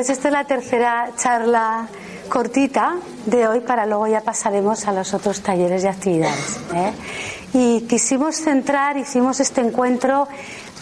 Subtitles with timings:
[0.00, 1.86] Pues esta es la tercera charla
[2.30, 2.96] cortita
[3.26, 6.58] de hoy para luego ya pasaremos a los otros talleres y actividades.
[6.74, 6.92] ¿eh?
[7.52, 10.26] Y quisimos centrar, hicimos este encuentro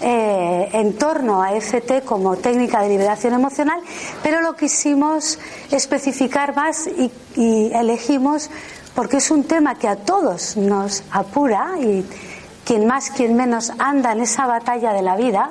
[0.01, 3.81] eh, en torno a FT como técnica de liberación emocional,
[4.23, 5.41] pero lo quisimos
[5.73, 8.51] especificar más y, y elegimos
[8.95, 12.07] porque es un tema que a todos nos apura y
[12.65, 15.51] quien más, quien menos anda en esa batalla de la vida,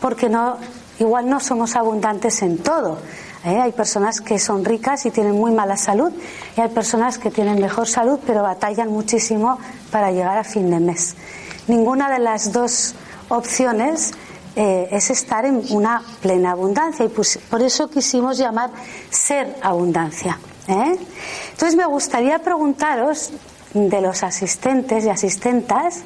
[0.00, 0.58] porque no,
[0.98, 2.98] igual no somos abundantes en todo.
[3.44, 3.60] ¿eh?
[3.60, 6.12] Hay personas que son ricas y tienen muy mala salud
[6.56, 9.58] y hay personas que tienen mejor salud pero batallan muchísimo
[9.90, 11.14] para llegar a fin de mes.
[11.66, 12.94] Ninguna de las dos
[13.28, 14.12] opciones
[14.56, 18.70] eh, es estar en una plena abundancia y pues, por eso quisimos llamar
[19.10, 20.38] ser abundancia.
[20.66, 20.98] ¿eh?
[21.52, 23.30] Entonces me gustaría preguntaros
[23.74, 26.00] de los asistentes y asistentas,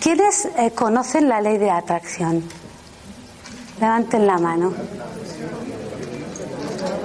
[0.00, 2.44] ¿quiénes conocen la ley de atracción?
[3.80, 4.72] Levanten la mano.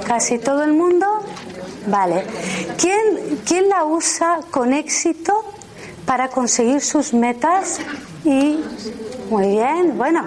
[0.07, 1.05] ¿Casi todo el mundo?
[1.87, 2.25] Vale.
[2.77, 5.45] ¿Quién, ¿Quién la usa con éxito
[6.05, 7.79] para conseguir sus metas
[8.23, 8.59] y
[9.29, 10.23] muy bien, bueno,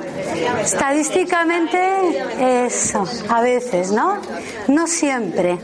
[0.60, 4.18] estadísticamente eso, a veces, ¿no?
[4.68, 5.58] No siempre,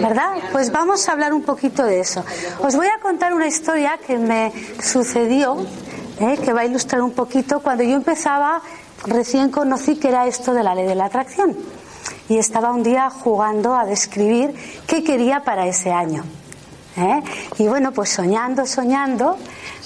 [0.00, 0.32] ¿verdad?
[0.50, 2.24] Pues vamos a hablar un poquito de eso.
[2.58, 5.64] Os voy a contar una historia que me sucedió,
[6.18, 6.38] ¿eh?
[6.44, 7.60] que va a ilustrar un poquito.
[7.60, 8.60] Cuando yo empezaba,
[9.04, 11.56] recién conocí que era esto de la ley de la atracción
[12.28, 14.54] y estaba un día jugando a describir
[14.86, 16.24] qué quería para ese año.
[16.96, 17.22] ¿eh?
[17.58, 19.36] Y bueno, pues soñando, soñando,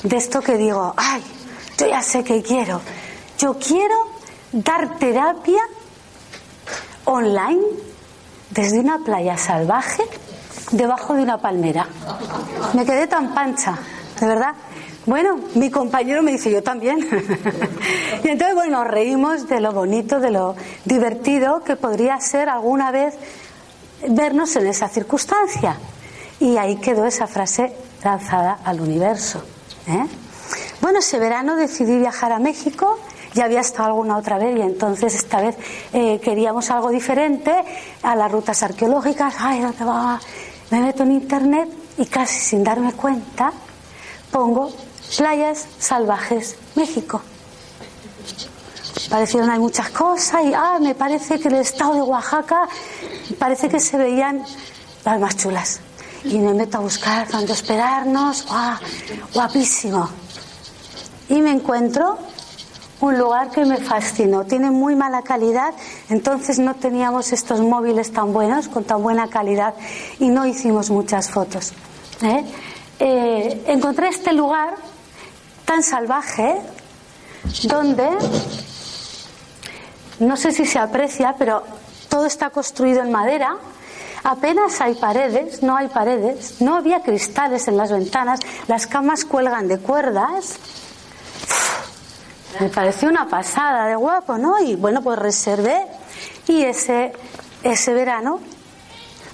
[0.03, 1.23] de esto que digo, ay,
[1.79, 2.81] yo ya sé qué quiero.
[3.39, 3.97] Yo quiero
[4.53, 5.63] dar terapia
[7.05, 7.63] online
[8.51, 10.03] desde una playa salvaje
[10.73, 11.87] debajo de una palmera.
[12.75, 13.79] Me quedé tan pancha,
[14.21, 14.55] de verdad.
[15.11, 17.01] Bueno, mi compañero me dice, yo también.
[18.23, 20.55] y entonces, bueno, nos reímos de lo bonito, de lo
[20.85, 23.17] divertido que podría ser alguna vez
[24.07, 25.77] vernos en esa circunstancia.
[26.39, 27.73] Y ahí quedó esa frase
[28.05, 29.43] lanzada al universo.
[29.89, 30.07] ¿eh?
[30.81, 33.01] Bueno, ese verano decidí viajar a México.
[33.35, 35.57] Ya había estado alguna otra vez y entonces esta vez
[35.93, 37.53] eh, queríamos algo diferente
[38.05, 39.35] a las rutas arqueológicas.
[39.41, 40.21] Ay, ¿dónde va?
[40.71, 43.53] Me meto en internet y casi sin darme cuenta
[44.31, 44.71] pongo
[45.17, 47.21] Playas Salvajes, México.
[49.09, 52.69] Parecieron hay muchas cosas y ah, me parece que el estado de Oaxaca
[53.39, 54.43] parece que se veían
[55.05, 55.81] las más chulas.
[56.25, 58.77] Y me meto a buscar dónde hospedarnos, ¡guau!
[59.35, 60.09] guapísimo.
[61.29, 62.19] Y me encuentro
[63.01, 64.45] un lugar que me fascinó.
[64.45, 65.75] Tiene muy mala calidad,
[66.09, 69.75] entonces no teníamos estos móviles tan buenos, con tan buena calidad,
[70.19, 71.73] y no hicimos muchas fotos.
[72.23, 72.45] ¿eh?
[72.99, 74.75] Eh, encontré este lugar
[75.71, 76.61] tan salvaje
[77.63, 78.09] donde
[80.19, 81.63] no sé si se aprecia, pero
[82.09, 83.57] todo está construido en madera.
[84.25, 89.69] Apenas hay paredes, no hay paredes, no había cristales en las ventanas, las camas cuelgan
[89.69, 90.57] de cuerdas.
[92.59, 94.59] Me pareció una pasada de guapo, ¿no?
[94.59, 95.87] Y bueno, pues reservé
[96.49, 97.13] y ese,
[97.63, 98.41] ese verano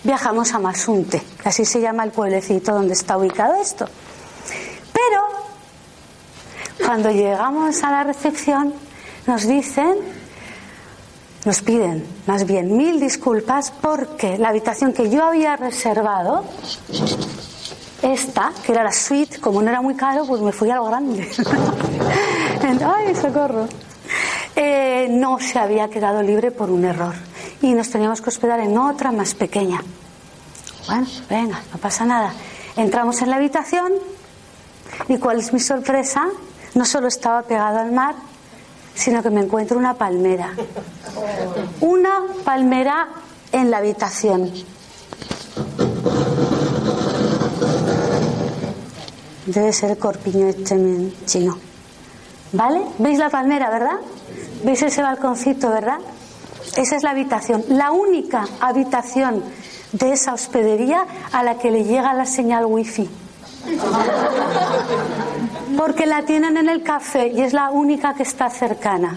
[0.05, 3.89] viajamos a Masunte, así se llama el pueblecito donde está ubicado esto.
[6.87, 8.73] Cuando llegamos a la recepción,
[9.27, 9.97] nos dicen,
[11.45, 16.45] nos piden más bien mil disculpas porque la habitación que yo había reservado,
[18.03, 20.85] esta, que era la suite, como no era muy caro, pues me fui a lo
[20.85, 21.29] grande.
[22.63, 23.67] ¡Ay, socorro!
[24.55, 27.15] Eh, no se había quedado libre por un error
[27.63, 29.83] y nos teníamos que hospedar en otra más pequeña.
[30.87, 32.33] Bueno, venga, no pasa nada.
[32.77, 33.93] Entramos en la habitación
[35.09, 36.29] y cuál es mi sorpresa,
[36.77, 38.15] no solo estaba pegado al mar,
[38.95, 40.53] sino que me encuentro una palmera.
[41.81, 43.09] Una palmera
[43.51, 44.53] en la habitación.
[49.47, 51.59] Debe ser el corpiño este chino.
[52.53, 52.83] ¿Vale?
[52.99, 53.97] ¿Veis la palmera, verdad?
[54.63, 55.99] ¿Veis ese balconcito, verdad?
[56.77, 57.65] Esa es la habitación.
[57.69, 59.43] La única habitación
[59.93, 63.09] de esa hospedería a la que le llega la señal wifi
[65.77, 69.17] porque la tienen en el café y es la única que está cercana.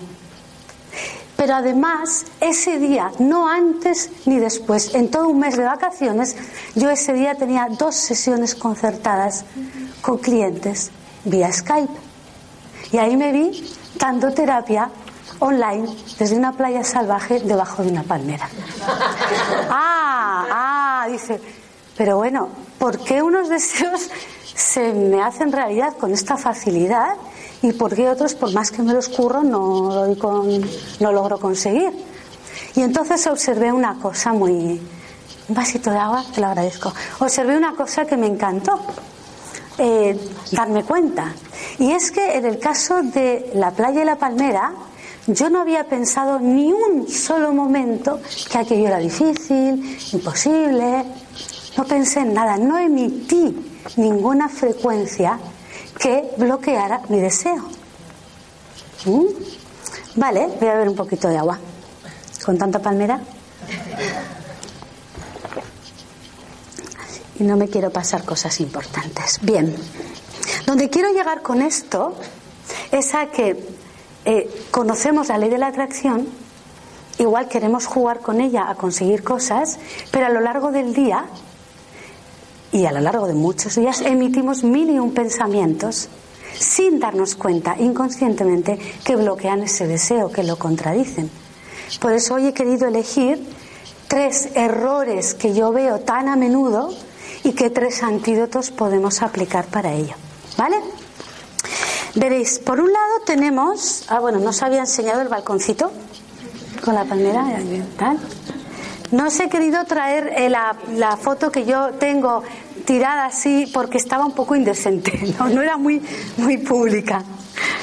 [1.37, 6.35] Pero además, ese día, no antes ni después, en todo un mes de vacaciones,
[6.75, 9.45] yo ese día tenía dos sesiones concertadas
[10.01, 10.91] con clientes
[11.23, 11.93] vía Skype.
[12.91, 14.89] Y ahí me vi dando terapia
[15.39, 18.49] online desde una playa salvaje debajo de una palmera.
[19.71, 21.39] Ah, ah, dice,
[21.97, 24.09] pero bueno, ¿por qué unos deseos
[24.59, 27.15] se me hacen realidad con esta facilidad
[27.61, 30.05] y por qué otros, por más que me los curro, no,
[30.99, 31.91] no logro conseguir.
[32.75, 34.81] Y entonces observé una cosa muy...
[35.47, 36.93] Un vasito de agua, te lo agradezco.
[37.19, 38.79] Observé una cosa que me encantó.
[39.79, 40.19] Eh,
[40.51, 41.33] darme cuenta.
[41.79, 44.73] Y es que en el caso de la playa y la palmera,
[45.25, 48.19] yo no había pensado ni un solo momento
[48.51, 51.05] que aquello era difícil, imposible.
[51.77, 53.55] No pensé en nada, no emití
[53.97, 55.39] ninguna frecuencia
[55.97, 57.63] que bloqueara mi deseo.
[59.05, 59.25] ¿Mm?
[60.15, 61.59] Vale, voy a beber un poquito de agua.
[62.43, 63.19] ¿Con tanta palmera?
[67.39, 69.39] Y no me quiero pasar cosas importantes.
[69.41, 69.73] Bien,
[70.65, 72.15] donde quiero llegar con esto
[72.91, 73.65] es a que
[74.25, 76.27] eh, conocemos la ley de la atracción,
[77.17, 79.79] igual queremos jugar con ella a conseguir cosas,
[80.11, 81.25] pero a lo largo del día
[82.71, 86.09] y a lo largo de muchos días emitimos mil y un pensamientos
[86.57, 91.29] sin darnos cuenta inconscientemente que bloquean ese deseo, que lo contradicen.
[91.99, 93.41] Por eso hoy he querido elegir
[94.07, 96.93] tres errores que yo veo tan a menudo
[97.43, 100.15] y qué tres antídotos podemos aplicar para ello.
[100.57, 100.77] ¿Vale?
[102.15, 105.91] Veréis, por un lado tenemos, ah bueno, nos había enseñado el balconcito
[106.83, 107.45] con la palmera,
[107.97, 108.19] tal.
[109.11, 112.43] No os he querido traer eh, la, foto que yo tengo
[112.85, 116.01] tirada así porque estaba un poco indecente, no, era muy,
[116.37, 117.23] muy pública.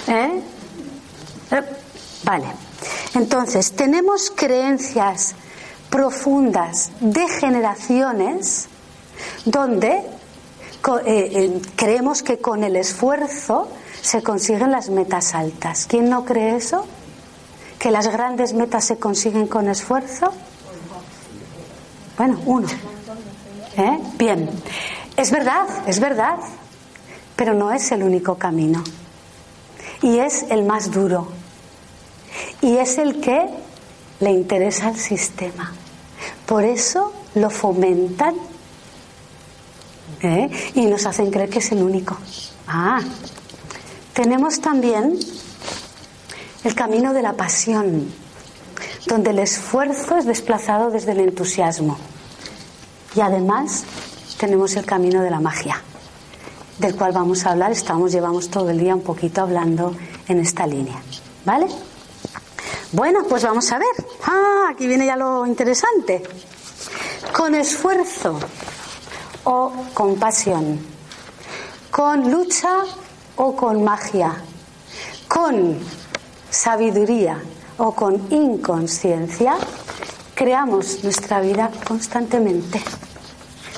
[0.07, 0.41] ¿eh?
[1.51, 1.63] Eh,
[2.23, 2.47] vale,
[3.15, 5.35] entonces tenemos creencias
[5.91, 8.69] profundas de generaciones
[9.45, 10.03] donde
[11.07, 13.69] eh, creemos que con el esfuerzo
[14.01, 15.87] se consiguen las metas altas.
[15.89, 16.87] ¿Quién no cree eso?
[17.81, 20.33] ¿Que las grandes metas se consiguen con esfuerzo?
[22.17, 22.69] Bueno, uno.
[23.77, 23.99] ¿Eh?
[24.19, 24.49] Bien.
[25.17, 26.37] Es verdad, es verdad,
[27.37, 28.83] pero no es el único camino.
[30.03, 31.29] Y es el más duro.
[32.61, 33.49] Y es el que
[34.21, 35.73] le interesa al sistema.
[36.47, 38.35] Por eso lo fomentan
[40.23, 40.49] ¿eh?
[40.75, 42.17] y nos hacen creer que es el único.
[42.67, 43.01] Ah,
[44.13, 45.19] tenemos también
[46.65, 48.13] el camino de la pasión,
[49.07, 51.97] donde el esfuerzo es desplazado desde el entusiasmo.
[53.15, 53.85] Y además
[54.39, 55.81] tenemos el camino de la magia,
[56.79, 57.73] del cual vamos a hablar.
[57.73, 59.97] Estamos, llevamos todo el día un poquito hablando
[60.29, 61.01] en esta línea.
[61.45, 61.69] ¿Vale?
[62.93, 63.89] Bueno, pues vamos a ver.
[64.25, 66.23] Ah, aquí viene ya lo interesante.
[67.35, 68.39] Con esfuerzo
[69.45, 70.81] o con pasión,
[71.91, 72.83] con lucha
[73.37, 74.35] o con magia,
[75.29, 75.79] con
[76.51, 77.41] sabiduría
[77.79, 79.57] o con inconsciencia,
[80.35, 82.83] creamos nuestra vida constantemente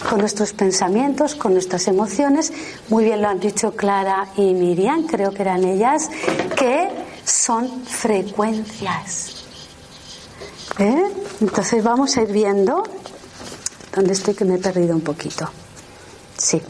[0.09, 2.53] con nuestros pensamientos, con nuestras emociones.
[2.89, 6.09] Muy bien lo han dicho Clara y Miriam, creo que eran ellas,
[6.57, 6.89] que
[7.25, 9.45] son frecuencias.
[10.79, 11.03] ¿Eh?
[11.41, 12.85] Entonces vamos a ir viendo
[13.99, 15.51] ¿Dónde estoy que me he perdido un poquito?
[16.37, 16.63] Sí.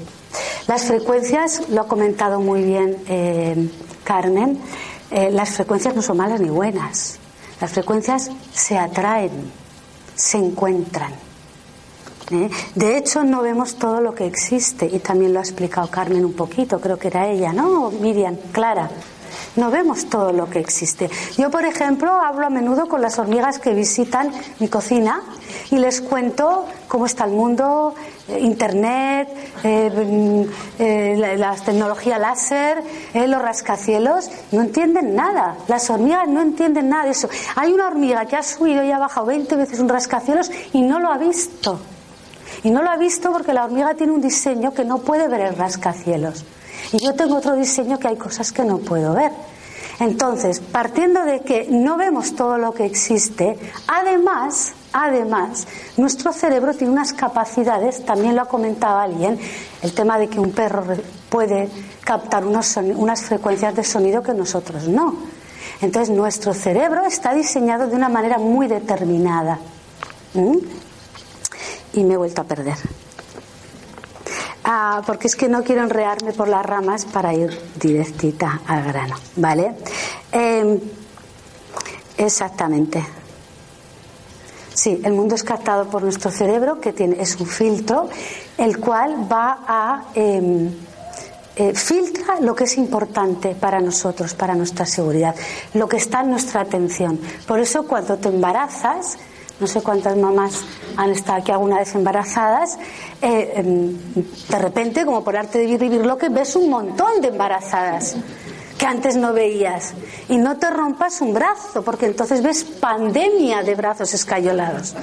[0.66, 3.68] Las frecuencias, lo ha comentado muy bien eh,
[4.02, 4.58] Carmen,
[5.10, 7.18] eh, las frecuencias no son malas ni buenas.
[7.60, 9.50] Las frecuencias se atraen,
[10.14, 11.12] se encuentran.
[12.30, 12.50] ¿eh?
[12.74, 16.34] De hecho, no vemos todo lo que existe, y también lo ha explicado Carmen un
[16.34, 17.90] poquito, creo que era ella, ¿no?
[17.90, 18.90] Miriam, Clara.
[19.56, 21.10] No vemos todo lo que existe.
[21.36, 25.22] Yo, por ejemplo, hablo a menudo con las hormigas que visitan mi cocina
[25.70, 27.94] y les cuento cómo está el mundo,
[28.28, 29.28] eh, Internet,
[29.62, 30.42] eh, mm,
[30.78, 32.82] eh, la, tecnología láser,
[33.14, 34.30] los rascacielos.
[34.52, 35.56] No entienden nada.
[35.68, 37.28] Las hormigas no entienden nada de eso.
[37.56, 41.00] Hay una hormiga que ha subido y ha bajado 20 veces un rascacielos y no
[41.00, 41.80] lo ha visto.
[42.62, 45.40] Y no lo ha visto porque la hormiga tiene un diseño que no puede ver
[45.42, 46.44] el rascacielos.
[46.92, 49.32] Y yo tengo otro diseño que hay cosas que no puedo ver.
[50.00, 56.93] Entonces, partiendo de que no vemos todo lo que existe, además, además, nuestro cerebro tiene
[56.93, 59.38] unas capacidades, también lo ha comentado alguien,
[59.83, 60.85] el tema de que un perro
[61.28, 61.69] puede
[62.05, 65.17] captar unas frecuencias de sonido que nosotros no.
[65.81, 69.59] Entonces, nuestro cerebro está diseñado de una manera muy determinada.
[71.93, 72.76] Y me he vuelto a perder.
[74.70, 79.16] Ah, porque es que no quiero enrearme por las ramas para ir directita al grano,
[79.37, 79.75] ¿vale?
[80.30, 80.78] Em,
[82.18, 83.02] exactamente.
[84.75, 88.10] Sí, el mundo es captado por nuestro cerebro, que tiene, es un filtro,
[88.58, 90.68] el cual va a eh,
[91.56, 95.34] eh, filtra lo que es importante para nosotros, para nuestra seguridad,
[95.72, 97.18] lo que está en nuestra atención.
[97.46, 99.16] Por eso cuando te embarazas,
[99.60, 100.62] no sé cuántas mamás
[100.96, 102.78] han estado aquí alguna vez embarazadas,
[103.22, 103.96] eh, em,
[104.48, 108.16] de repente, como por arte de vivir lo que ves un montón de embarazadas.
[108.78, 109.92] que antes no veías.
[110.28, 114.94] Y no te rompas un brazo, porque entonces ves pandemia de brazos escayolados.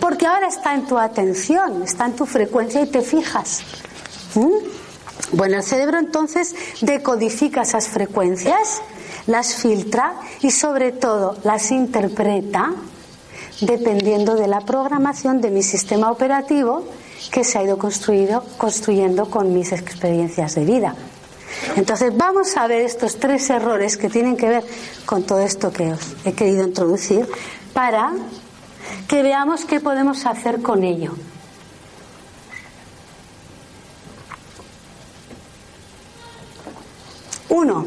[0.00, 3.62] Porque ahora está en tu atención, está en tu frecuencia y te fijas.
[4.36, 4.76] ¿Mm?
[5.32, 8.80] Bueno, el cerebro entonces decodifica esas frecuencias,
[9.26, 12.74] las filtra y sobre todo las interpreta
[13.60, 16.84] dependiendo de la programación de mi sistema operativo
[17.30, 20.94] que se ha ido construyendo con mis experiencias de vida.
[21.76, 24.64] Entonces vamos a ver estos tres errores que tienen que ver
[25.04, 27.26] con todo esto que os he querido introducir
[27.72, 28.12] para
[29.08, 31.12] que veamos qué podemos hacer con ello.
[37.48, 37.86] Uno,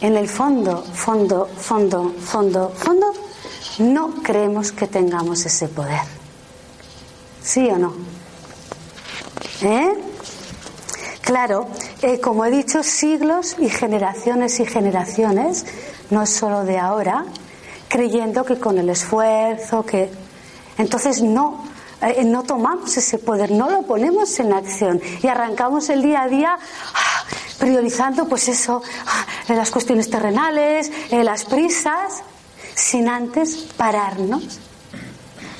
[0.00, 3.12] en el fondo, fondo, fondo, fondo, fondo,
[3.78, 6.00] no creemos que tengamos ese poder.
[7.42, 7.94] ¿Sí o no?
[9.62, 9.94] ¿Eh?
[11.20, 11.68] Claro,
[12.02, 15.64] eh, como he dicho, siglos y generaciones y generaciones,
[16.10, 17.24] no solo de ahora,
[17.88, 20.10] creyendo que con el esfuerzo, que.
[20.76, 21.64] Entonces no,
[22.02, 26.28] eh, no tomamos ese poder, no lo ponemos en acción y arrancamos el día a
[26.28, 27.24] día ah,
[27.58, 32.22] priorizando, pues eso, ah, las cuestiones terrenales, eh, las prisas,
[32.74, 34.60] sin antes pararnos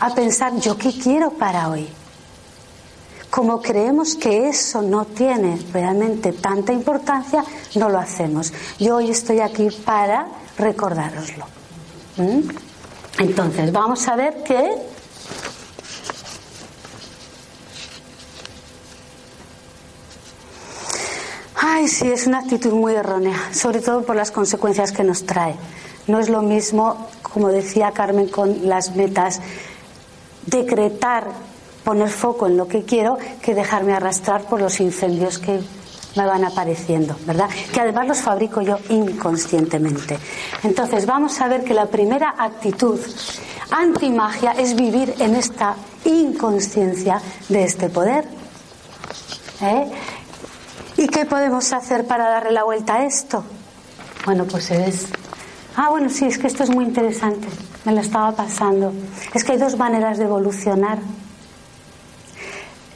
[0.01, 1.89] a pensar, ¿yo qué quiero para hoy?
[3.35, 7.45] como creemos que eso no tiene realmente tanta importancia,
[7.75, 8.53] no lo hacemos.
[8.79, 11.45] Yo hoy estoy aquí para recordároslo.
[12.17, 12.43] ¿Mm?
[13.19, 14.77] Entonces, vamos a ver que
[21.57, 25.57] Ay, sí, es una actitud muy errónea, sobre todo por las consecuencias que nos trae.
[26.07, 29.41] No es lo mismo, como decía Carmen, con las metas,
[30.47, 31.29] decretar
[31.85, 35.61] poner foco en lo que quiero que dejarme arrastrar por los incendios que
[36.17, 37.49] me van apareciendo, ¿verdad?
[37.73, 40.19] Que además los fabrico yo inconscientemente.
[40.63, 43.01] Entonces, vamos a ver que la primera actitud
[43.71, 48.25] antimagia es vivir en esta inconsciencia de este poder.
[49.61, 49.91] ¿Eh?
[50.97, 53.45] ¿Y qué podemos hacer para darle la vuelta a esto?
[54.25, 55.07] Bueno, pues es.
[55.77, 57.49] Ah, bueno, sí, es que esto es muy interesante.
[57.85, 58.93] Me lo estaba pasando.
[59.35, 60.99] Es que hay dos maneras de evolucionar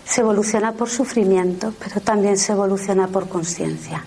[0.09, 4.03] se evoluciona por sufrimiento, pero también se evoluciona por conciencia.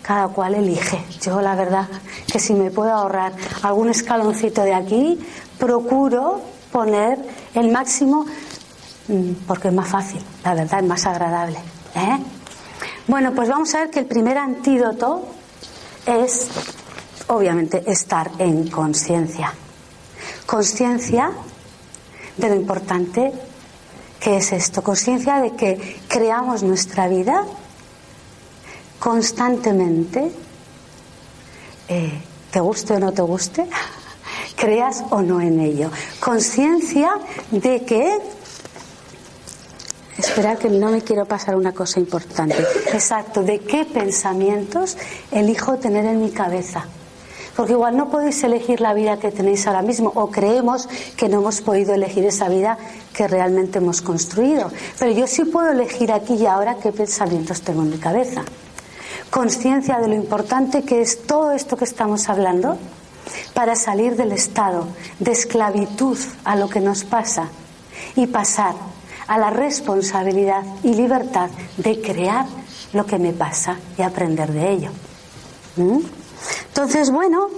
[0.00, 0.98] Cada cual elige.
[1.20, 1.86] Yo la verdad
[2.26, 5.20] que si me puedo ahorrar algún escaloncito de aquí,
[5.58, 6.40] procuro
[6.72, 7.18] poner
[7.54, 8.24] el máximo
[9.08, 11.58] mm, porque es más fácil, la verdad es más agradable.
[11.94, 12.18] ¿eh?
[13.06, 15.26] Bueno, pues vamos a ver que el primer antídoto
[16.06, 16.48] es,
[17.28, 19.52] obviamente, estar en conciencia.
[20.46, 21.30] Conciencia
[22.36, 23.32] de lo importante
[24.24, 24.82] ¿Qué es esto?
[24.82, 27.44] Conciencia de que creamos nuestra vida
[28.98, 30.32] constantemente,
[31.88, 33.68] eh, te guste o no te guste,
[34.56, 35.90] creas o no en ello.
[36.20, 37.12] Conciencia
[37.50, 38.18] de que
[40.16, 42.56] Espera que no me quiero pasar una cosa importante.
[42.94, 44.96] Exacto, de qué pensamientos
[45.32, 46.86] elijo tener en mi cabeza
[47.56, 51.38] porque igual no podéis elegir la vida que tenéis ahora mismo o creemos que no
[51.38, 52.78] hemos podido elegir esa vida
[53.12, 54.70] que realmente hemos construido.
[54.98, 58.42] Pero yo sí puedo elegir aquí y ahora qué pensamientos tengo en mi cabeza.
[59.30, 62.76] Conciencia de lo importante que es todo esto que estamos hablando
[63.54, 64.86] para salir del estado
[65.18, 67.48] de esclavitud a lo que nos pasa
[68.16, 68.74] y pasar
[69.26, 72.46] a la responsabilidad y libertad de crear
[72.92, 74.90] lo que me pasa y aprender de ello.
[75.76, 76.23] ¿Mm?
[76.74, 77.50] Entonces, bueno,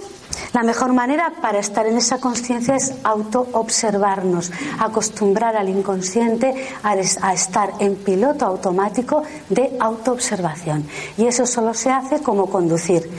[0.53, 7.73] la mejor manera para estar en esa conciencia es auto-observarnos, acostumbrar al inconsciente a, estar
[7.79, 10.85] en piloto automático de autoobservación.
[11.17, 13.09] Y eso solo se hace como conducir,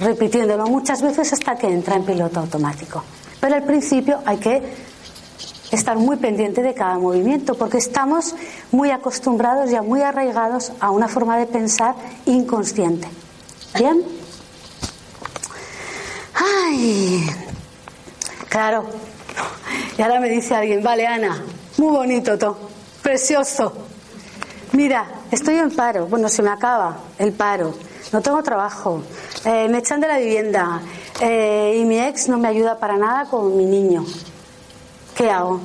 [0.00, 3.04] repitiéndolo muchas veces hasta que entra en piloto automático.
[3.38, 4.62] Pero al principio hay que
[5.70, 8.34] estar muy pendiente de cada movimiento porque estamos
[8.70, 11.94] muy acostumbrados ya muy arraigados a una forma de pensar
[12.24, 13.06] inconsciente.
[13.78, 14.21] ¿Bien?
[16.34, 17.26] Ay,
[18.48, 18.84] claro.
[19.96, 21.42] Y ahora me dice alguien, vale, Ana,
[21.78, 22.58] muy bonito todo,
[23.02, 23.72] precioso.
[24.72, 27.74] Mira, estoy en paro, bueno, se me acaba el paro,
[28.12, 29.02] no tengo trabajo,
[29.44, 30.80] eh, me echan de la vivienda
[31.20, 34.04] eh, y mi ex no me ayuda para nada con mi niño.
[35.14, 35.60] ¿Qué hago?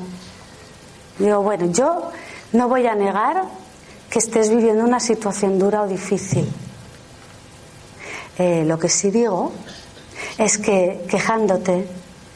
[1.20, 2.12] Digo, bueno, yo
[2.52, 3.44] no voy a negar
[4.10, 6.50] que estés viviendo una situación dura o difícil.
[8.38, 9.52] Eh, lo que sí digo
[10.38, 11.88] es que quejándote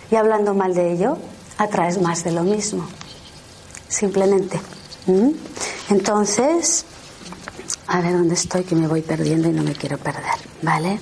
[0.10, 1.17] y hablando mal de ello,
[1.58, 2.88] atraes más de lo mismo.
[3.88, 4.60] Simplemente.
[5.89, 6.86] Entonces,
[7.88, 10.39] a ver dónde estoy, que me voy perdiendo y no me quiero perder.
[10.62, 11.00] ¿Vale?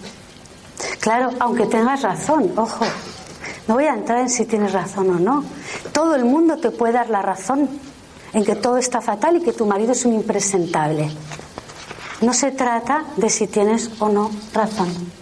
[1.00, 2.86] Claro, aunque tengas razón, ojo,
[3.68, 5.44] no voy a entrar en si tienes razón o no.
[5.92, 7.70] Todo el mundo te puede dar la razón
[8.34, 11.10] en que todo está fatal y que tu marido es un impresentable.
[12.22, 15.19] No se trata de si tienes o no razón.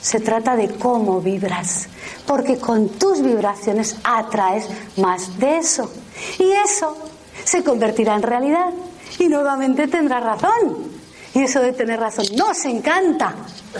[0.00, 1.88] Se trata de cómo vibras.
[2.26, 5.90] Porque con tus vibraciones atraes más de eso.
[6.38, 6.96] Y eso
[7.44, 8.70] se convertirá en realidad.
[9.18, 10.90] Y nuevamente tendrás razón.
[11.34, 13.34] Y eso de tener razón nos encanta.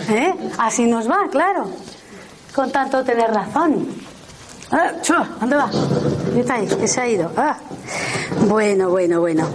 [0.09, 0.33] ¿eh?
[0.57, 1.67] Así nos va, claro.
[2.55, 3.87] Con tanto tener razón.
[4.71, 4.93] Ah,
[5.39, 5.69] ¿Dónde va?
[6.37, 6.67] está ahí?
[6.67, 7.31] Que se ha ido.
[7.35, 7.57] Ah.
[8.47, 9.47] Bueno, bueno, bueno.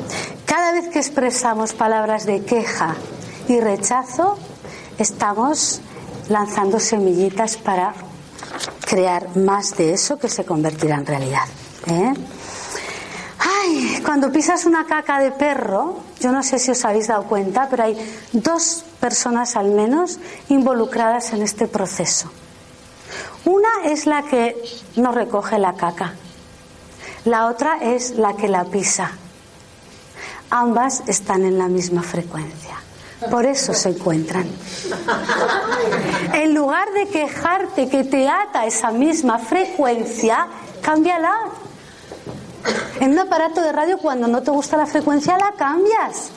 [0.44, 2.94] Cada vez que expresamos palabras de queja
[3.48, 4.38] y rechazo,
[4.98, 5.80] estamos
[6.28, 7.94] lanzando semillitas para
[8.86, 11.44] crear más de eso que se convertirá en realidad.
[11.86, 12.14] ¿eh?
[13.38, 17.68] Ay, cuando pisas una caca de perro, yo no sé si os habéis dado cuenta,
[17.68, 17.96] pero hay
[18.32, 20.18] dos personas al menos
[20.48, 22.30] involucradas en este proceso.
[23.44, 24.56] Una es la que
[24.96, 26.14] no recoge la caca,
[27.24, 29.10] la otra es la que la pisa.
[30.50, 32.85] Ambas están en la misma frecuencia.
[33.30, 34.46] Por eso se encuentran.
[36.34, 40.46] En lugar de quejarte que te ata esa misma frecuencia,
[40.82, 41.34] cámbiala.
[43.00, 46.30] En un aparato de radio, cuando no te gusta la frecuencia, la cambias.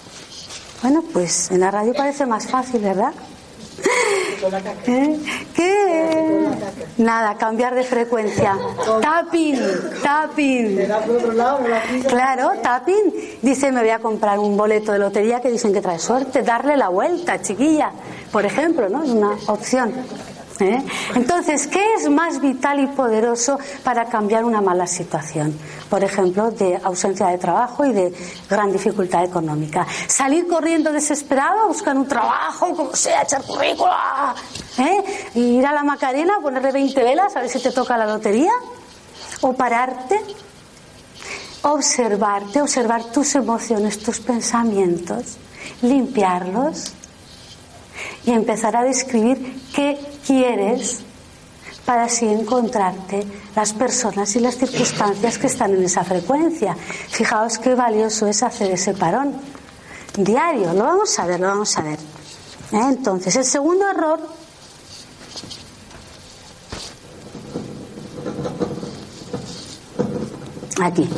[0.81, 3.13] Bueno, pues en la radio parece más fácil, ¿verdad?
[4.87, 5.19] ¿Eh?
[5.55, 6.47] ¿Qué?
[6.97, 8.57] Nada, cambiar de frecuencia.
[9.01, 9.59] Tapping,
[10.01, 10.87] tapping.
[12.07, 13.13] Claro, tapping.
[13.41, 16.41] Dice, me voy a comprar un boleto de lotería que dicen que trae suerte.
[16.41, 17.91] Darle la vuelta, chiquilla.
[18.31, 19.03] Por ejemplo, ¿no?
[19.03, 19.93] Una opción.
[20.59, 20.83] ¿Eh?
[21.15, 25.57] Entonces, ¿qué es más vital y poderoso para cambiar una mala situación?
[25.89, 28.13] Por ejemplo, de ausencia de trabajo y de
[28.49, 29.87] gran dificultad económica.
[30.07, 34.35] Salir corriendo desesperado a buscar un trabajo, como sea, echar currícula,
[34.77, 35.03] ¿eh?
[35.35, 38.51] ir a la Macarena, ponerle 20 velas a ver si te toca la lotería.
[39.41, 40.19] O pararte,
[41.61, 45.37] observarte, observar tus emociones, tus pensamientos,
[45.81, 46.93] limpiarlos
[48.25, 50.99] y empezar a describir qué quieres
[51.85, 56.75] para así encontrarte las personas y las circunstancias que están en esa frecuencia.
[57.09, 59.33] Fijaos qué valioso es hacer ese parón
[60.15, 60.73] diario.
[60.73, 61.97] Lo vamos a ver, lo vamos a ver.
[62.71, 62.81] ¿Eh?
[62.89, 64.19] Entonces, el segundo error
[70.81, 71.09] aquí.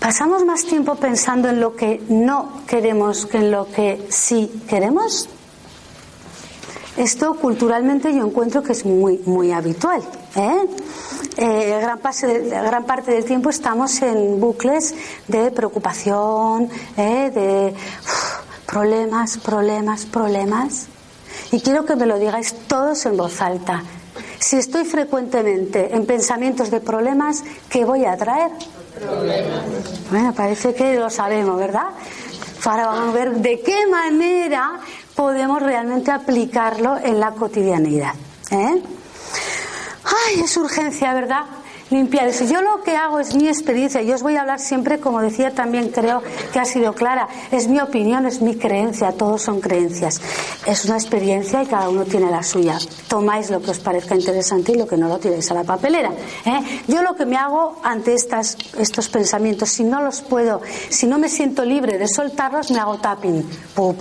[0.00, 5.28] ¿Pasamos más tiempo pensando en lo que no queremos que en lo que sí queremos?
[6.96, 10.00] Esto culturalmente yo encuentro que es muy, muy habitual.
[10.36, 10.66] ¿eh?
[11.36, 11.98] Eh, gran,
[12.84, 14.94] parte del tiempo estamos en bucles
[15.26, 17.30] de preocupación, ¿eh?
[17.34, 17.74] de
[18.66, 20.86] problemas, problemas, problemas.
[21.50, 23.82] Y quiero que me lo digáis todos en voz alta.
[24.38, 28.50] Si estoy frecuentemente en pensamientos de problemas, ¿qué voy a traer?
[30.10, 31.88] Bueno, parece que lo sabemos, ¿verdad?
[32.64, 34.80] Ahora vamos a ver de qué manera
[35.14, 38.14] podemos realmente aplicarlo en la cotidianidad.
[38.50, 38.82] ¿eh?
[40.04, 41.44] Ay, es urgencia, ¿verdad?
[41.90, 42.44] Limpiar eso.
[42.44, 44.02] Yo lo que hago es mi experiencia.
[44.02, 46.22] Yo os voy a hablar siempre, como decía también, creo
[46.52, 47.28] que ha sido clara.
[47.50, 49.12] Es mi opinión, es mi creencia.
[49.12, 50.20] Todos son creencias.
[50.66, 52.78] Es una experiencia y cada uno tiene la suya.
[53.08, 56.10] Tomáis lo que os parezca interesante y lo que no lo tiréis a la papelera.
[56.44, 56.82] ¿eh?
[56.86, 61.18] Yo lo que me hago ante estas, estos pensamientos, si no los puedo, si no
[61.18, 63.42] me siento libre de soltarlos, me hago tapping.
[63.74, 63.94] Pu.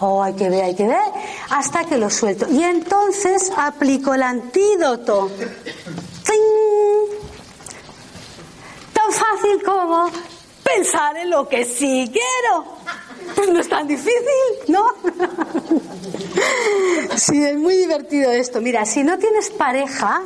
[0.00, 0.96] Oh, hay que ver, hay que ver,
[1.50, 2.46] hasta que lo suelto.
[2.50, 5.30] Y entonces aplico el antídoto.
[9.10, 10.10] Fácil como
[10.62, 12.64] pensar en lo que sí quiero.
[13.34, 14.20] Pues no es tan difícil,
[14.68, 14.86] ¿no?
[17.16, 18.60] sí, es muy divertido esto.
[18.60, 20.22] Mira, si no tienes pareja,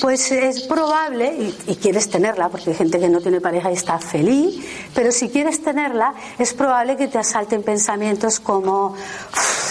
[0.00, 3.98] pues es probable, y, quieres tenerla, porque hay gente que no tiene pareja y está
[3.98, 8.96] feliz, pero si quieres tenerla, es probable que te asalten pensamientos como,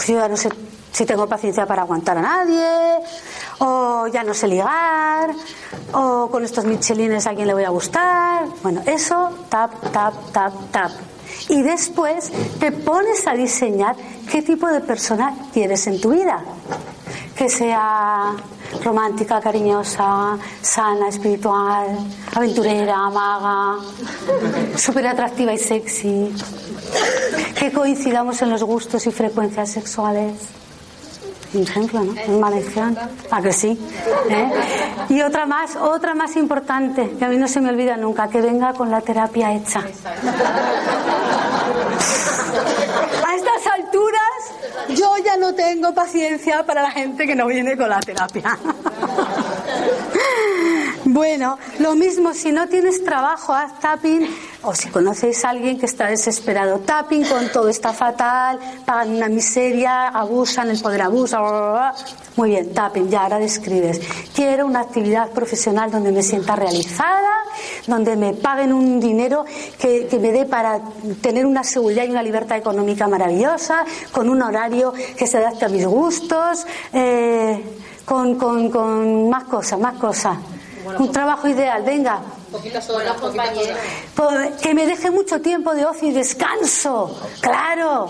[0.08, 0.50] yo no sé
[0.92, 3.06] si tengo paciencia para aguantar a nadie,
[3.66, 5.32] o ya no sé ligar,
[5.94, 8.46] o con estos michelines a quién le voy a gustar.
[8.62, 10.92] Bueno, eso, tap, tap, tap, tap.
[11.48, 13.96] Y después te pones a diseñar
[14.30, 16.44] qué tipo de persona quieres en tu vida.
[17.38, 18.34] Que sea
[18.84, 21.98] romántica, cariñosa, sana, espiritual,
[22.36, 23.82] aventurera, maga,
[24.76, 26.36] súper atractiva y sexy.
[27.58, 30.63] Que coincidamos en los gustos y frecuencias sexuales
[31.54, 32.14] un ejemplo, ¿no?
[32.20, 32.98] En maldición.
[33.32, 33.80] ¿A que sí?
[34.30, 34.50] ¿Eh?
[35.10, 38.42] Y otra más, otra más importante, que a mí no se me olvida nunca, que
[38.42, 39.80] venga con la terapia hecha.
[43.26, 47.90] A estas alturas yo ya no tengo paciencia para la gente que no viene con
[47.90, 48.58] la terapia.
[51.14, 54.28] Bueno, lo mismo, si no tienes trabajo, haz tapping,
[54.64, 59.30] o si conocéis a alguien que está desesperado, tapping con todo está fatal, pagan una
[59.30, 61.94] miseria, abusan, el poder abusa,
[62.36, 64.02] muy bien, tapping, ya ahora describes.
[64.34, 67.44] Quiero una actividad profesional donde me sienta realizada,
[67.86, 69.46] donde me paguen un dinero
[69.78, 70.82] que, me dé para
[71.22, 75.70] tener una seguridad y una libertad económica maravillosa, con un horario que se adapte a
[75.70, 77.64] mis gustos, eh,
[78.04, 80.38] con, con, con más cosas, más cosas
[81.00, 82.20] un trabajo ideal, venga.
[84.62, 88.10] Que me deje mucho tiempo de ocio y descanso, claro.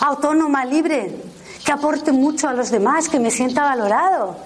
[0.00, 1.16] Autónoma, libre,
[1.64, 4.36] que aporte mucho a los demás, que me sienta valorado.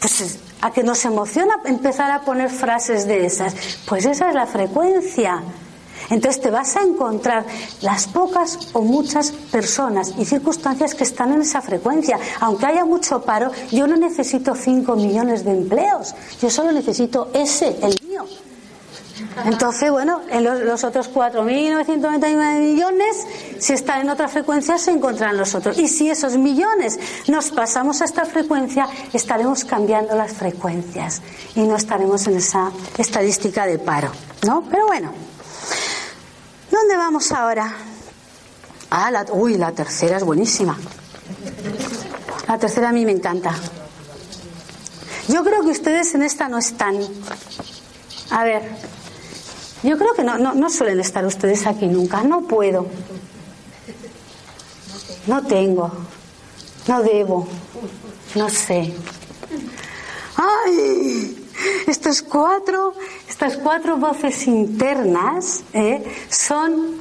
[0.00, 3.54] Pues a que nos emociona empezar a poner frases de esas.
[3.86, 5.42] Pues esa es la frecuencia.
[6.10, 7.44] Entonces te vas a encontrar
[7.82, 12.18] las pocas o muchas personas y circunstancias que están en esa frecuencia.
[12.40, 17.76] Aunque haya mucho paro, yo no necesito 5 millones de empleos, yo solo necesito ese,
[17.82, 18.24] el mío.
[19.44, 23.26] Entonces, bueno, en los, otros 4.999 millones,
[23.58, 25.78] si están en otra frecuencia, se encontrarán los otros.
[25.78, 31.22] Y si esos millones nos pasamos a esta frecuencia, estaremos cambiando las frecuencias
[31.54, 34.10] y no estaremos en esa estadística de paro.
[34.46, 34.62] ¿No?
[34.70, 35.27] Pero bueno.
[36.78, 37.74] ¿Dónde vamos ahora?
[38.88, 40.78] Ah, uy, la tercera es buenísima.
[42.46, 43.52] La tercera a mí me encanta.
[45.26, 46.96] Yo creo que ustedes en esta no están.
[48.30, 48.62] A ver,
[49.82, 52.22] yo creo que no, no, no suelen estar ustedes aquí nunca.
[52.22, 52.86] No puedo.
[55.26, 55.90] No tengo.
[56.86, 57.48] No debo.
[58.36, 58.94] No sé.
[60.36, 61.37] ¡Ay!
[62.28, 62.94] Cuatro,
[63.28, 66.96] estas cuatro voces internas eh, son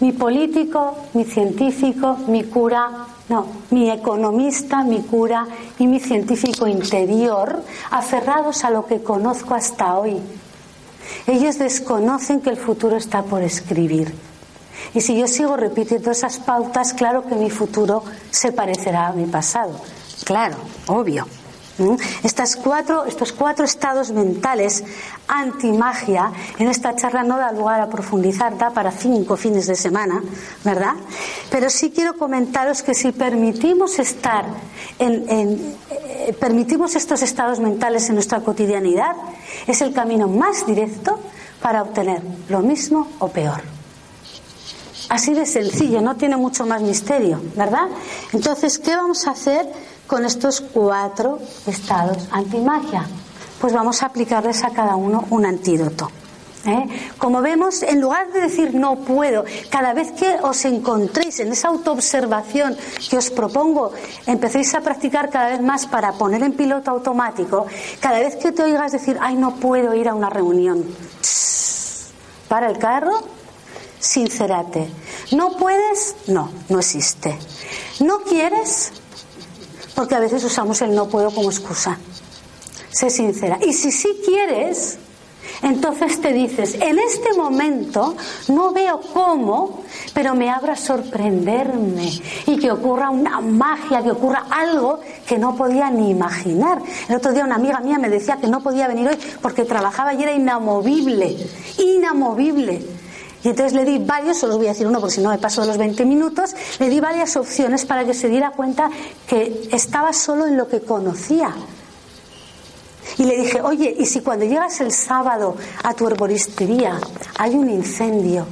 [0.00, 5.46] mi político, mi científico, mi cura, no, mi economista, mi cura
[5.78, 10.20] y mi científico interior, aferrados a lo que conozco hasta hoy.
[11.26, 14.14] Ellos desconocen que el futuro está por escribir.
[14.94, 19.26] Y si yo sigo repitiendo esas pautas, claro que mi futuro se parecerá a mi
[19.26, 19.80] pasado.
[20.24, 20.56] Claro,
[20.86, 21.26] obvio.
[22.62, 24.82] Cuatro, estos cuatro estados mentales
[25.28, 30.22] anti-magia, en esta charla no da lugar a profundizar, da para cinco fines de semana,
[30.64, 30.94] ¿verdad?
[31.50, 34.44] Pero sí quiero comentaros que si permitimos estar
[34.98, 39.14] en, eh, permitimos estos estados mentales en nuestra cotidianidad,
[39.66, 41.20] es el camino más directo
[41.62, 43.62] para obtener lo mismo o peor.
[45.08, 47.88] Así de sencillo, no tiene mucho más misterio, ¿verdad?
[48.32, 49.66] Entonces, ¿qué vamos a hacer?
[50.08, 53.06] Con estos cuatro estados antimagia.
[53.60, 56.10] Pues vamos a aplicarles a cada uno un antídoto.
[56.64, 56.88] ¿eh?
[57.18, 61.68] Como vemos, en lugar de decir no puedo, cada vez que os encontréis en esa
[61.68, 62.76] autoobservación
[63.08, 63.92] que os propongo,
[64.26, 67.66] empecéis a practicar cada vez más para poner en piloto automático,
[68.00, 70.84] cada vez que te oigas decir, ay, no puedo ir a una reunión,
[72.48, 73.22] para el carro,
[73.98, 74.88] sincerate.
[75.32, 76.16] ¿No puedes?
[76.28, 77.38] No, no existe.
[78.00, 78.92] ¿No quieres?
[79.98, 81.98] Porque a veces usamos el no puedo como excusa.
[82.88, 83.58] Sé sincera.
[83.66, 84.96] Y si sí quieres,
[85.60, 88.14] entonces te dices, en este momento
[88.46, 89.82] no veo cómo,
[90.14, 92.12] pero me abra sorprenderme
[92.46, 96.80] y que ocurra una magia, que ocurra algo que no podía ni imaginar.
[97.08, 100.14] El otro día una amiga mía me decía que no podía venir hoy porque trabajaba
[100.14, 101.36] y era inamovible,
[101.76, 102.97] inamovible.
[103.44, 105.60] Y entonces le di varios, solo voy a decir uno porque si no me paso
[105.60, 108.90] de los 20 minutos, le di varias opciones para que se diera cuenta
[109.28, 111.54] que estaba solo en lo que conocía.
[113.16, 117.00] Y le dije, oye, ¿y si cuando llegas el sábado a tu herboristería
[117.38, 118.46] hay un incendio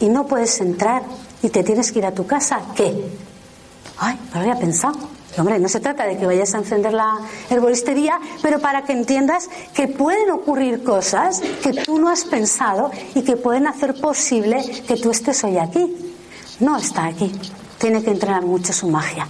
[0.00, 1.02] y no puedes entrar
[1.42, 2.94] y te tienes que ir a tu casa, qué?
[3.98, 4.94] Ay, no lo había pensado.
[5.38, 7.18] Hombre, no se trata de que vayas a encender la
[7.48, 13.22] herboristería, pero para que entiendas que pueden ocurrir cosas que tú no has pensado y
[13.22, 16.14] que pueden hacer posible que tú estés hoy aquí.
[16.60, 17.32] No está aquí.
[17.78, 19.26] Tiene que entrenar mucho su magia.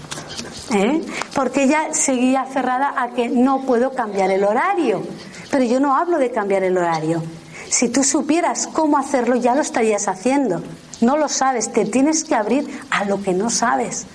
[0.75, 1.03] ¿eh?
[1.35, 5.03] Porque ella seguía cerrada a que no puedo cambiar el horario.
[5.51, 7.23] Pero yo no hablo de cambiar el horario.
[7.71, 10.63] Si tú supieras cómo hacerlo, ya lo estarías haciendo.
[11.01, 14.07] No lo sabes, te tienes que abrir a lo que no sabes.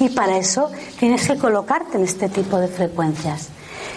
[0.00, 3.48] Y para eso tienes que colocarte en este tipo de frecuencias.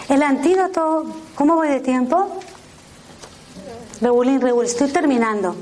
[0.08, 2.40] El antídoto, ¿cómo voy de tiempo?
[4.02, 5.56] Regulín, regulín, estoy terminando.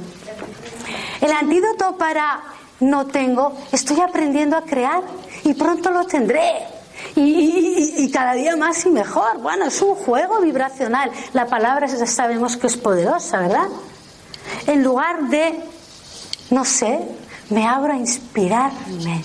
[1.21, 2.43] El antídoto para
[2.81, 5.03] no tengo, estoy aprendiendo a crear
[5.45, 6.67] y pronto lo tendré.
[7.15, 9.39] Y, cada día más y mejor.
[9.39, 11.11] Bueno, es un juego vibracional.
[11.33, 13.69] La palabra sabemos que es poderosa, ¿verdad?
[14.67, 15.61] En lugar de,
[16.51, 17.01] no sé,
[17.51, 19.23] me abro a inspirarme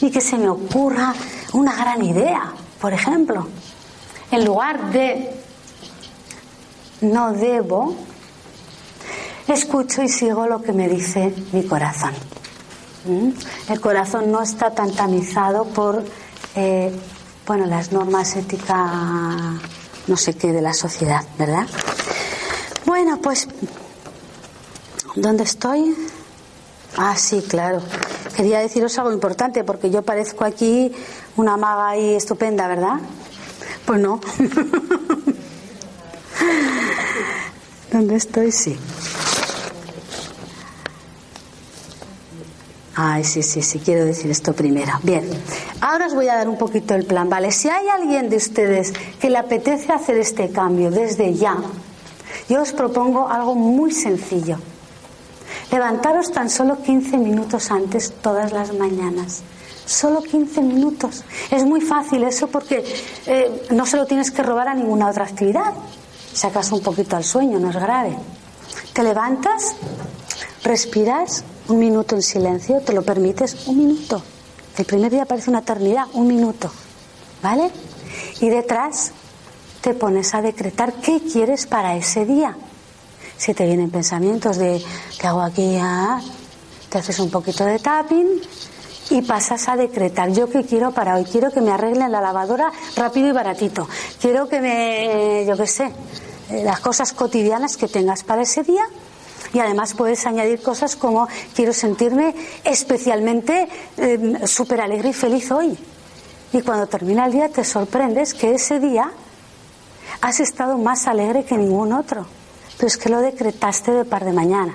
[0.00, 1.14] y que se me ocurra
[1.52, 2.52] una gran idea.
[2.80, 3.46] Por ejemplo,
[4.30, 5.30] en lugar de
[7.00, 7.96] no debo,
[9.48, 12.12] escucho y sigo lo que me dice mi corazón.
[13.06, 13.30] ¿Mm?
[13.70, 16.04] El corazón no está tan tamizado por
[16.56, 16.92] eh,
[17.46, 18.90] bueno, las normas éticas,
[20.08, 21.66] no sé qué, de la sociedad, ¿verdad?
[22.84, 23.46] Bueno, pues,
[25.14, 25.94] ¿dónde estoy?
[26.96, 27.82] Ah, sí, claro.
[28.36, 30.92] Quería deciros algo importante porque yo parezco aquí
[31.36, 33.00] una maga ahí estupenda, ¿verdad?
[33.86, 34.20] Pues no.
[37.92, 38.52] ¿Dónde estoy?
[38.52, 38.76] Sí.
[42.94, 44.92] Ay, sí, sí, sí, quiero decir esto primero.
[45.02, 45.26] Bien,
[45.80, 47.30] ahora os voy a dar un poquito el plan.
[47.30, 51.56] Vale, si hay alguien de ustedes que le apetece hacer este cambio desde ya,
[52.50, 54.58] yo os propongo algo muy sencillo.
[55.70, 59.42] Levantaros tan solo 15 minutos antes todas las mañanas.
[59.84, 61.24] Solo 15 minutos.
[61.50, 62.84] Es muy fácil eso porque
[63.26, 65.74] eh, no se lo tienes que robar a ninguna otra actividad.
[66.32, 68.16] Sacas un poquito al sueño, no es grave.
[68.92, 69.74] Te levantas,
[70.62, 74.22] respiras un minuto en silencio, te lo permites, un minuto.
[74.76, 76.70] El primer día parece una eternidad, un minuto.
[77.42, 77.70] ¿Vale?
[78.40, 79.12] Y detrás
[79.80, 82.56] te pones a decretar qué quieres para ese día.
[83.38, 84.82] Si te vienen pensamientos de
[85.20, 85.76] ¿qué hago aquí?
[85.80, 86.20] Ah,
[86.88, 88.40] te haces un poquito de tapping
[89.10, 91.24] y pasas a decretar yo qué quiero para hoy.
[91.24, 93.88] Quiero que me arreglen la lavadora rápido y baratito.
[94.20, 95.92] Quiero que me, yo qué sé,
[96.50, 98.84] eh, las cosas cotidianas que tengas para ese día
[99.52, 105.76] y además puedes añadir cosas como quiero sentirme especialmente eh, súper alegre y feliz hoy.
[106.52, 109.10] Y cuando termina el día te sorprendes que ese día
[110.20, 112.26] has estado más alegre que ningún otro.
[112.76, 114.74] Pero es que lo decretaste de par de mañana.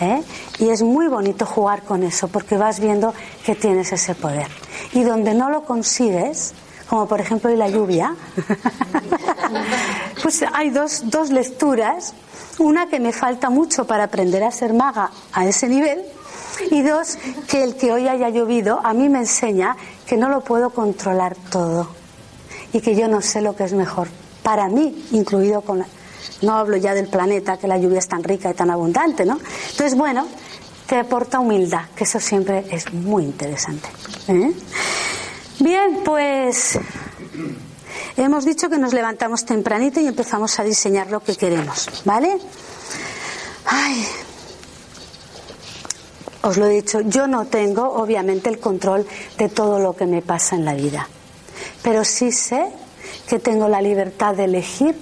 [0.00, 0.22] ¿eh?
[0.58, 3.14] Y es muy bonito jugar con eso porque vas viendo
[3.44, 4.48] que tienes ese poder.
[4.92, 6.54] Y donde no lo consigues,
[6.88, 8.14] como por ejemplo en la lluvia,
[10.22, 12.14] pues hay dos, dos lecturas
[12.58, 16.02] una, que me falta mucho para aprender a ser maga a ese nivel.
[16.70, 20.40] Y dos, que el que hoy haya llovido a mí me enseña que no lo
[20.40, 21.88] puedo controlar todo.
[22.72, 24.08] Y que yo no sé lo que es mejor.
[24.42, 25.84] Para mí, incluido con
[26.42, 29.38] No hablo ya del planeta, que la lluvia es tan rica y tan abundante, ¿no?
[29.70, 30.26] Entonces, bueno,
[30.86, 33.88] te aporta humildad, que eso siempre es muy interesante.
[34.28, 34.52] ¿eh?
[35.60, 36.78] Bien, pues
[38.16, 42.38] Hemos dicho que nos levantamos tempranito y empezamos a diseñar lo que queremos, ¿vale?
[43.66, 44.06] Ay,
[46.42, 50.22] os lo he dicho, yo no tengo obviamente el control de todo lo que me
[50.22, 51.08] pasa en la vida,
[51.82, 52.68] pero sí sé
[53.28, 54.94] que tengo la libertad de elegir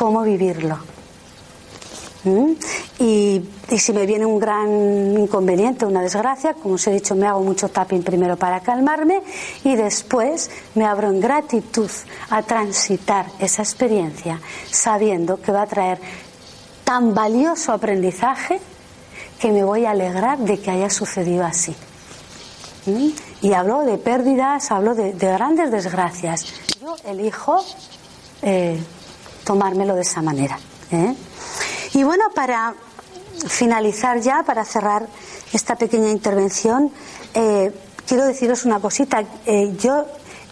[0.00, 0.78] cómo vivirlo.
[2.24, 2.52] ¿Mm?
[3.00, 3.42] Y,
[3.76, 4.70] si me viene un gran
[5.18, 9.20] inconveniente, una desgracia, como os he dicho, me hago mucho tapping primero para calmarme
[9.62, 11.90] y después me abro en gratitud
[12.30, 15.98] a transitar esa experiencia, sabiendo que va a traer
[16.82, 18.58] tan valioso aprendizaje
[19.38, 21.76] que me voy a alegrar de que haya sucedido así.
[22.86, 23.08] ¿Mm?
[23.42, 26.46] Y hablo de pérdidas, hablo de, grandes desgracias.
[26.80, 27.62] Yo elijo
[28.40, 28.80] eh,
[29.44, 30.58] tomármelo de esa manera.
[30.90, 31.14] ¿eh?
[31.94, 32.74] Y bueno, para
[33.48, 35.06] finalizar ya, para cerrar
[35.52, 36.92] esta pequeña intervención,
[37.34, 37.72] eh,
[38.06, 39.24] quiero deciros una cosita.
[39.46, 40.06] Eh, yo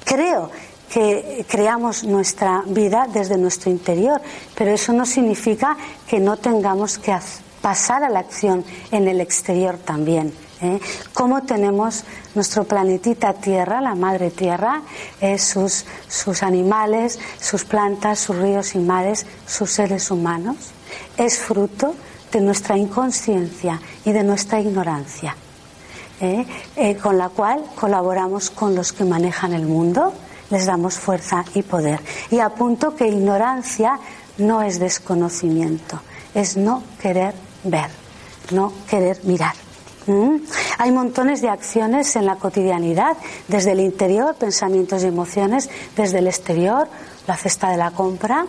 [0.04, 0.50] creo
[0.92, 4.20] que creamos nuestra vida desde nuestro interior,
[4.54, 5.76] pero eso no significa
[6.08, 7.14] que no tengamos que
[7.60, 10.32] pasar a la acción en el exterior también.
[10.62, 10.80] ¿Eh?
[11.12, 14.82] Cómo tenemos nuestro planetita Tierra, la Madre Tierra,
[15.38, 20.72] sus, sus animales, sus plantas, sus ríos y mares, sus seres humanos
[21.16, 21.94] es fruto
[22.32, 25.36] de nuestra inconsciencia y de nuestra ignorancia,
[26.20, 26.46] ¿eh?
[26.76, 30.12] Eh, con la cual colaboramos con los que manejan el mundo,
[30.50, 32.00] les damos fuerza y poder.
[32.30, 33.98] Y apunto que ignorancia
[34.38, 36.00] no es desconocimiento,
[36.34, 37.90] es no querer ver,
[38.52, 39.67] no querer mirar.
[40.78, 43.16] Hay montones de acciones en la cotidianidad,
[43.46, 46.88] desde el interior, pensamientos y emociones, desde el exterior,
[47.26, 48.46] la cesta de la compra,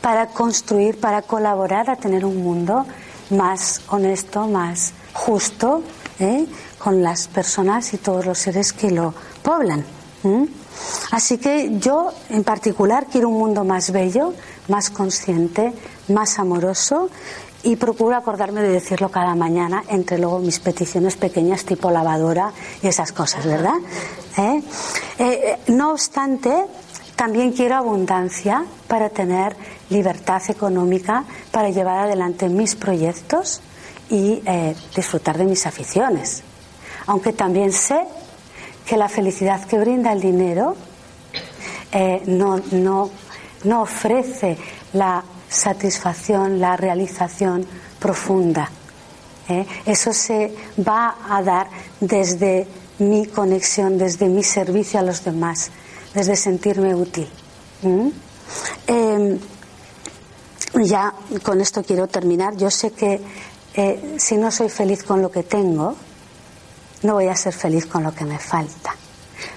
[0.00, 2.86] para construir, para colaborar a tener un mundo
[3.30, 5.82] más honesto, más justo,
[6.18, 6.46] ¿eh?
[6.78, 9.84] con las personas y todos los seres que lo poblan.
[11.10, 14.34] Así que yo, en particular, quiero un mundo más bello,
[14.68, 15.72] más consciente,
[16.08, 17.08] más amoroso
[17.62, 22.86] y procuro acordarme de decirlo cada mañana entre luego mis peticiones pequeñas tipo lavadora y
[22.86, 23.74] esas cosas, ¿verdad?
[24.36, 24.62] ¿Eh?
[25.18, 26.66] Eh, no obstante,
[27.16, 29.56] también quiero abundancia para tener
[29.90, 33.60] libertad económica, para llevar adelante mis proyectos
[34.08, 36.42] y eh, disfrutar de mis aficiones.
[37.06, 38.04] Aunque también sé
[38.86, 40.76] que la felicidad que brinda el dinero
[41.90, 43.10] eh, no, no,
[43.64, 44.56] no ofrece
[44.92, 47.66] la satisfacción, la realización
[47.98, 48.70] profunda.
[49.48, 49.66] ¿eh?
[49.86, 50.54] Eso se
[50.86, 51.68] va a dar
[52.00, 52.66] desde
[52.98, 55.70] mi conexión, desde mi servicio a los demás,
[56.14, 57.28] desde sentirme útil.
[58.86, 59.38] Em,
[60.82, 62.56] ya con esto quiero terminar.
[62.56, 63.20] Yo sé que
[63.74, 65.94] eh, si no soy feliz con lo que tengo,
[67.02, 68.94] no voy a ser feliz con lo que me falta.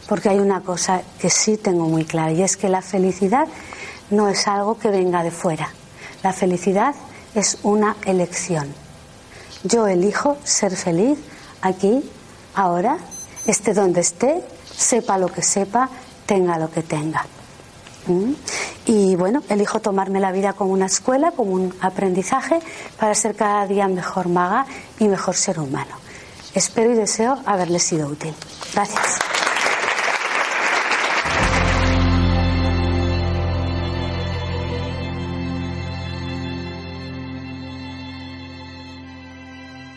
[0.07, 3.47] Porque hay una cosa que sí tengo muy clara y es que la felicidad
[4.11, 5.69] no es algo que venga de fuera.
[6.23, 6.95] La felicidad
[7.35, 8.73] es una elección.
[9.63, 11.17] Yo elijo ser feliz
[11.61, 12.03] aquí,
[12.55, 12.97] ahora,
[13.45, 14.43] esté donde esté,
[14.75, 15.89] sepa lo que sepa,
[16.25, 17.25] tenga lo que tenga.
[18.07, 18.33] ¿Mm?
[18.87, 22.59] Y bueno, elijo tomarme la vida como una escuela, como un aprendizaje,
[22.99, 24.65] para ser cada día mejor maga
[24.99, 25.95] y mejor ser humano.
[26.53, 28.33] Espero y deseo haberles sido útil.
[28.73, 29.30] Gracias.